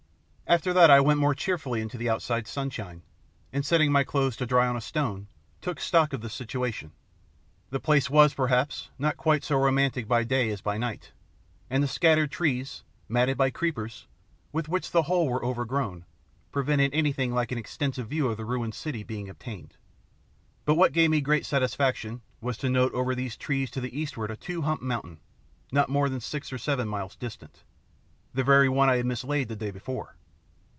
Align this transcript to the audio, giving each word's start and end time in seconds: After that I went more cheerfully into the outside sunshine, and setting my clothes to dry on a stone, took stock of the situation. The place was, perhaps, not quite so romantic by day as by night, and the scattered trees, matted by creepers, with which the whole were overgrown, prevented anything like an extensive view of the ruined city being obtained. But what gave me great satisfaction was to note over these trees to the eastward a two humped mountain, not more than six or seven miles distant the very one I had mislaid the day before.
After 0.51 0.73
that 0.73 0.91
I 0.91 0.99
went 0.99 1.17
more 1.17 1.33
cheerfully 1.33 1.79
into 1.79 1.97
the 1.97 2.09
outside 2.09 2.45
sunshine, 2.45 3.03
and 3.53 3.65
setting 3.65 3.89
my 3.89 4.03
clothes 4.03 4.35
to 4.35 4.45
dry 4.45 4.67
on 4.67 4.75
a 4.75 4.81
stone, 4.81 5.27
took 5.61 5.79
stock 5.79 6.11
of 6.11 6.19
the 6.19 6.29
situation. 6.29 6.91
The 7.69 7.79
place 7.79 8.09
was, 8.09 8.33
perhaps, 8.33 8.89
not 8.99 9.15
quite 9.15 9.45
so 9.45 9.55
romantic 9.55 10.09
by 10.09 10.25
day 10.25 10.49
as 10.49 10.59
by 10.59 10.77
night, 10.77 11.13
and 11.69 11.81
the 11.81 11.87
scattered 11.87 12.31
trees, 12.31 12.83
matted 13.07 13.37
by 13.37 13.49
creepers, 13.49 14.07
with 14.51 14.67
which 14.67 14.91
the 14.91 15.03
whole 15.03 15.29
were 15.29 15.41
overgrown, 15.41 16.03
prevented 16.51 16.93
anything 16.93 17.31
like 17.33 17.53
an 17.53 17.57
extensive 17.57 18.09
view 18.09 18.27
of 18.27 18.35
the 18.35 18.43
ruined 18.43 18.75
city 18.75 19.03
being 19.03 19.29
obtained. 19.29 19.77
But 20.65 20.75
what 20.75 20.91
gave 20.91 21.11
me 21.11 21.21
great 21.21 21.45
satisfaction 21.45 22.23
was 22.41 22.57
to 22.57 22.69
note 22.69 22.93
over 22.93 23.15
these 23.15 23.37
trees 23.37 23.71
to 23.71 23.79
the 23.79 23.97
eastward 23.97 24.29
a 24.31 24.35
two 24.35 24.63
humped 24.63 24.83
mountain, 24.83 25.21
not 25.71 25.87
more 25.87 26.09
than 26.09 26.19
six 26.19 26.51
or 26.51 26.57
seven 26.57 26.89
miles 26.89 27.15
distant 27.15 27.63
the 28.33 28.43
very 28.43 28.67
one 28.67 28.89
I 28.89 28.97
had 28.97 29.05
mislaid 29.05 29.47
the 29.47 29.55
day 29.55 29.71
before. 29.71 30.17